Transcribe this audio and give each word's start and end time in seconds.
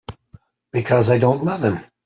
Because 0.73 1.11
I 1.11 1.19
don't 1.19 1.45
love 1.45 1.63
him. 1.63 1.79